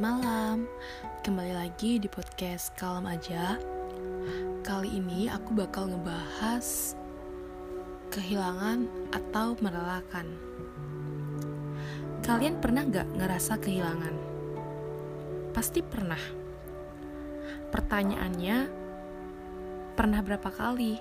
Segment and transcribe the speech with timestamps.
[0.00, 0.64] malam,
[1.20, 3.60] kembali lagi di podcast Kalem Aja.
[4.64, 6.96] Kali ini aku bakal ngebahas
[8.08, 10.24] kehilangan atau merelakan.
[12.24, 14.16] Kalian pernah gak ngerasa kehilangan?
[15.52, 16.22] Pasti pernah.
[17.68, 18.56] Pertanyaannya,
[20.00, 20.96] pernah berapa kali?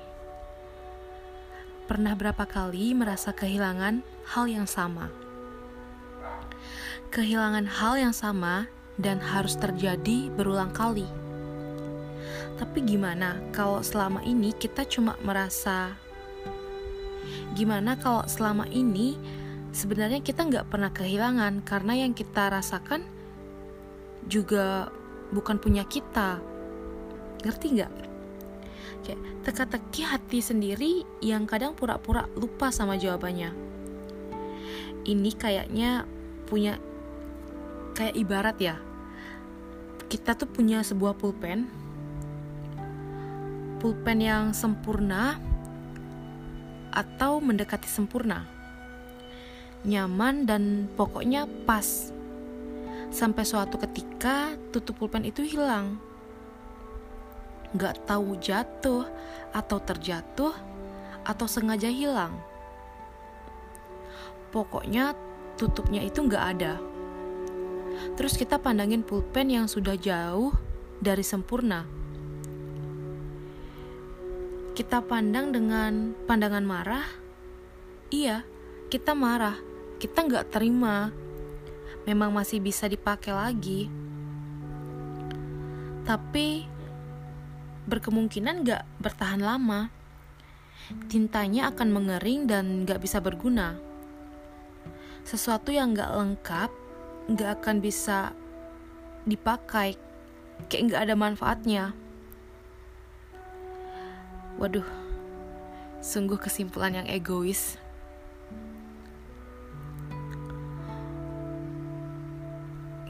[1.87, 4.03] Pernah berapa kali merasa kehilangan
[4.35, 5.26] hal yang sama?
[7.09, 8.67] Kehilangan hal yang sama
[8.99, 11.05] dan harus terjadi berulang kali.
[12.57, 15.93] Tapi gimana kalau selama ini kita cuma merasa
[17.57, 19.17] Gimana kalau selama ini
[19.73, 23.01] sebenarnya kita nggak pernah kehilangan karena yang kita rasakan
[24.29, 24.93] juga
[25.33, 26.37] bukan punya kita.
[27.41, 27.93] Ngerti nggak?
[29.05, 30.93] Kayak teka-teki hati sendiri
[31.23, 33.49] yang kadang pura-pura lupa sama jawabannya.
[35.07, 36.03] Ini kayaknya
[36.45, 36.75] punya
[37.97, 38.77] kayak ibarat ya.
[40.05, 41.65] Kita tuh punya sebuah pulpen.
[43.81, 45.41] Pulpen yang sempurna
[46.93, 48.45] atau mendekati sempurna.
[49.81, 52.13] Nyaman dan pokoknya pas.
[53.09, 55.97] Sampai suatu ketika tutup pulpen itu hilang.
[57.73, 59.09] Gak tahu jatuh
[59.57, 60.53] atau terjatuh
[61.25, 62.37] atau sengaja hilang.
[64.53, 65.17] Pokoknya
[65.59, 66.79] tutupnya itu gak ada
[68.17, 70.49] Terus kita pandangin pulpen yang sudah jauh
[70.97, 71.85] dari sempurna.
[74.73, 77.05] Kita pandang dengan pandangan marah.
[78.09, 78.41] Iya,
[78.89, 79.53] kita marah.
[80.01, 81.13] Kita nggak terima.
[82.09, 83.85] Memang masih bisa dipakai lagi.
[86.01, 86.65] Tapi
[87.85, 89.93] berkemungkinan nggak bertahan lama.
[91.05, 93.77] Tintanya akan mengering dan nggak bisa berguna.
[95.21, 96.86] Sesuatu yang nggak lengkap
[97.27, 98.31] nggak akan bisa
[99.27, 99.99] dipakai.
[100.71, 101.83] Kayak nggak ada manfaatnya.
[104.57, 105.07] Waduh
[106.07, 107.75] sungguh kesimpulan yang egois.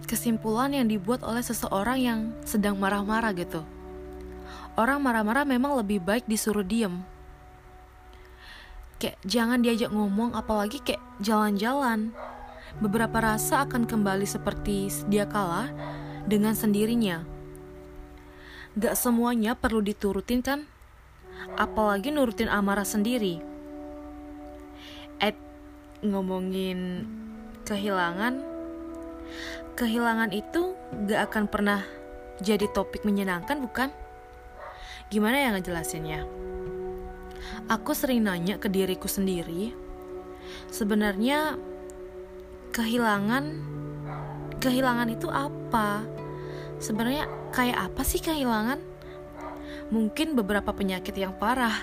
[0.07, 3.61] Kesimpulan yang dibuat oleh seseorang yang sedang marah-marah gitu.
[4.79, 7.03] Orang marah-marah memang lebih baik disuruh diem.
[8.97, 12.15] Kayak jangan diajak ngomong apalagi kayak jalan-jalan
[12.77, 15.69] beberapa rasa akan kembali seperti sedia kala
[16.29, 17.25] dengan sendirinya.
[18.77, 20.69] Gak semuanya perlu diturutin kan?
[21.57, 23.41] Apalagi nurutin amarah sendiri.
[25.17, 25.33] Eh,
[26.05, 27.09] ngomongin
[27.65, 28.45] kehilangan,
[29.73, 30.77] kehilangan itu
[31.09, 31.81] gak akan pernah
[32.37, 33.89] jadi topik menyenangkan bukan?
[35.09, 36.21] Gimana ya ngejelasinnya?
[37.65, 39.73] Aku sering nanya ke diriku sendiri,
[40.69, 41.57] sebenarnya
[42.77, 43.57] kehilangan
[44.61, 46.05] kehilangan itu apa?
[46.77, 48.77] Sebenarnya kayak apa sih kehilangan?
[49.89, 51.73] Mungkin beberapa penyakit yang parah.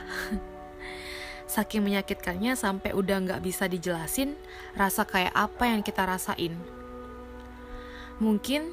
[1.51, 4.39] Saking menyakitkannya sampai udah nggak bisa dijelasin
[4.79, 6.55] rasa kayak apa yang kita rasain.
[8.23, 8.71] Mungkin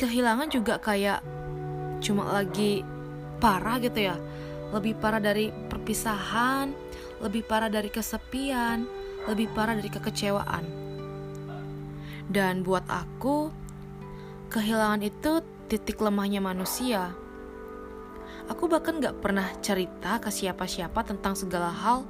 [0.00, 1.20] kehilangan juga kayak
[2.00, 2.80] cuma lagi
[3.36, 4.16] parah gitu ya.
[4.72, 6.72] Lebih parah dari perpisahan
[7.20, 8.88] lebih parah dari kesepian
[9.28, 10.89] lebih parah dari kekecewaan
[12.30, 13.50] dan buat aku,
[14.54, 17.10] kehilangan itu titik lemahnya manusia.
[18.46, 22.06] Aku bahkan gak pernah cerita ke siapa-siapa tentang segala hal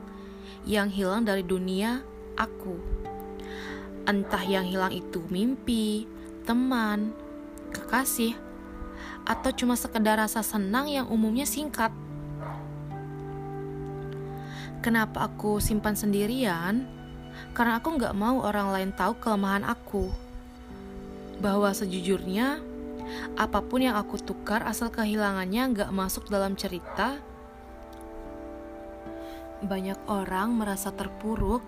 [0.69, 2.05] yang hilang dari dunia
[2.37, 2.77] aku.
[4.05, 6.05] Entah yang hilang itu mimpi,
[6.45, 7.17] teman,
[7.73, 8.37] kekasih,
[9.25, 11.93] atau cuma sekedar rasa senang yang umumnya singkat.
[14.81, 17.00] Kenapa aku simpan sendirian?
[17.53, 20.13] Karena aku nggak mau orang lain tahu kelemahan aku.
[21.41, 22.61] Bahwa sejujurnya,
[23.35, 27.19] apa pun yang aku tukar asal kehilangannya nggak masuk dalam cerita,
[29.61, 31.61] banyak orang merasa terpuruk,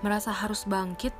[0.00, 1.12] merasa harus bangkit,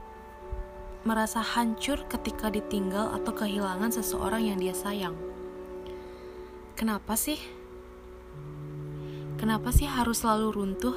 [1.05, 5.17] merasa hancur ketika ditinggal atau kehilangan seseorang yang dia sayang.
[6.77, 7.37] Kenapa sih?
[9.37, 10.97] Kenapa sih harus selalu runtuh?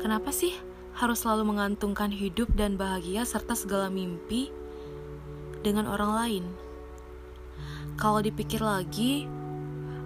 [0.00, 0.52] Kenapa sih
[0.92, 4.52] harus selalu mengantungkan hidup dan bahagia serta segala mimpi
[5.64, 6.44] dengan orang lain.
[7.96, 9.24] Kalau dipikir lagi,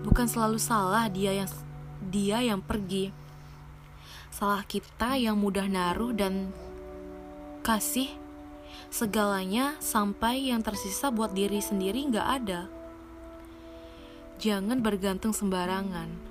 [0.06, 1.50] bukan selalu salah dia yang
[2.06, 3.10] dia yang pergi.
[4.30, 6.52] Salah kita yang mudah naruh dan
[7.64, 8.12] kasih
[8.92, 12.68] segalanya sampai yang tersisa buat diri sendiri nggak ada.
[14.36, 16.25] Jangan bergantung sembarangan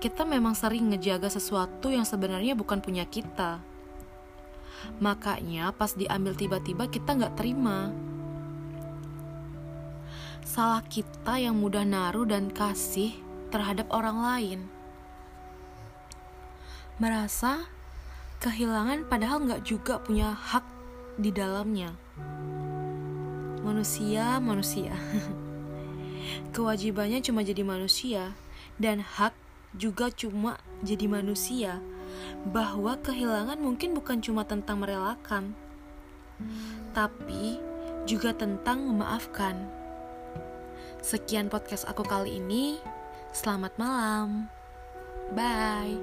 [0.00, 3.60] kita memang sering ngejaga sesuatu yang sebenarnya bukan punya kita.
[4.96, 7.92] Makanya pas diambil tiba-tiba kita nggak terima.
[10.50, 13.14] salah kita yang mudah naruh dan kasih
[13.54, 14.60] terhadap orang lain.
[16.98, 17.70] Merasa
[18.42, 20.66] kehilangan padahal nggak juga punya hak
[21.22, 21.94] di dalamnya.
[23.62, 24.90] Manusia, manusia.
[26.56, 28.34] Kewajibannya cuma jadi manusia
[28.74, 29.30] dan hak
[29.74, 31.78] juga cuma jadi manusia.
[32.50, 35.54] Bahwa kehilangan mungkin bukan cuma tentang merelakan,
[36.90, 37.62] tapi
[38.08, 39.68] juga tentang memaafkan.
[41.00, 42.82] Sekian podcast aku kali ini.
[43.30, 44.50] Selamat malam.
[45.32, 45.96] Bye.